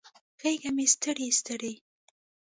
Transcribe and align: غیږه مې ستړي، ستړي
غیږه 0.41 0.71
مې 0.75 0.85
ستړي، 0.93 1.27
ستړي 1.39 1.73